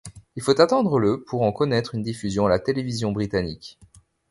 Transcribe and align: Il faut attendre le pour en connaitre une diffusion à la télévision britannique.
Il 0.35 0.41
faut 0.41 0.59
attendre 0.59 0.97
le 0.97 1.21
pour 1.23 1.43
en 1.43 1.51
connaitre 1.51 1.93
une 1.93 2.01
diffusion 2.01 2.47
à 2.47 2.49
la 2.49 2.57
télévision 2.57 3.11
britannique. 3.11 3.77